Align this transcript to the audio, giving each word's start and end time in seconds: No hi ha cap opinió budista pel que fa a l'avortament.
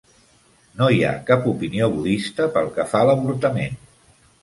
No 0.79 0.87
hi 0.95 1.03
ha 1.03 1.11
cap 1.27 1.45
opinió 1.53 1.91
budista 1.99 2.51
pel 2.59 2.75
que 2.79 2.89
fa 2.95 3.07
a 3.07 3.11
l'avortament. 3.11 3.83